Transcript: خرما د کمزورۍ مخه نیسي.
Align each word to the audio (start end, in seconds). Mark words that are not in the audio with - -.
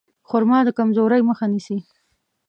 خرما 0.29 0.59
د 0.65 0.69
کمزورۍ 0.77 1.21
مخه 1.29 1.45
نیسي. 1.51 1.77